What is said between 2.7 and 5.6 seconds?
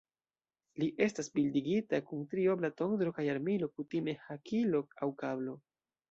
tondro kaj armilo, kutime hakilo aŭ kablo.